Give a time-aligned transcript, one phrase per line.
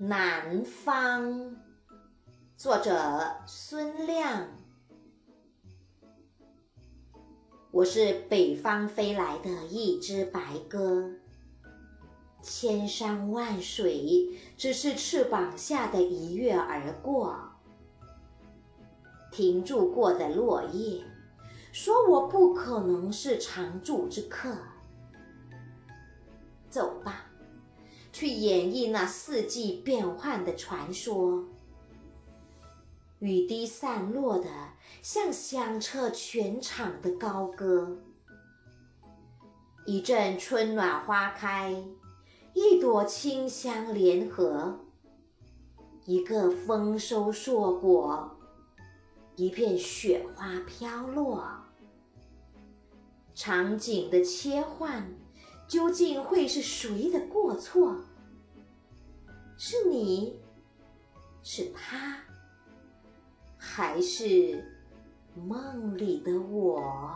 [0.00, 1.56] 南方，
[2.56, 4.46] 作者孙亮。
[7.72, 11.10] 我是北方飞来的一只白鸽，
[12.40, 17.36] 千山万水只是翅膀下的一跃而过。
[19.32, 21.02] 停住过的落叶，
[21.72, 24.56] 说我不可能是常住之客。
[26.70, 27.24] 走吧。
[28.18, 31.44] 去演绎那四季变幻的传说，
[33.20, 34.50] 雨滴散落的
[35.00, 37.96] 像响彻全场的高歌。
[39.86, 41.84] 一阵春暖花开，
[42.54, 44.80] 一朵清香联合，
[46.04, 48.36] 一个丰收硕果，
[49.36, 51.44] 一片雪花飘落。
[53.36, 55.08] 场景的切换，
[55.68, 57.94] 究竟会是谁的过错？
[59.60, 60.38] 是你，
[61.42, 62.16] 是他，
[63.56, 64.64] 还是
[65.34, 67.12] 梦里的我？